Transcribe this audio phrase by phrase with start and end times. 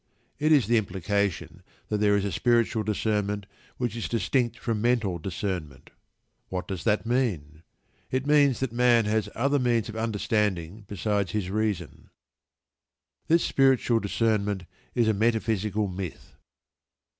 [0.39, 3.45] It is the implication that there is a spiritual discernment
[3.77, 5.91] which is distinct from mental discernment.
[6.49, 7.61] What does that mean?
[8.09, 12.09] It means that man has other means of understanding besides his reason.
[13.27, 16.33] This spiritual discernment is a metaphysical myth.